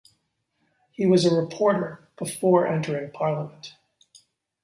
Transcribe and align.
He 0.91 1.05
was 1.05 1.25
a 1.25 1.35
reporter 1.35 2.09
before 2.17 2.65
entering 2.65 3.11
Parliament. 3.11 3.75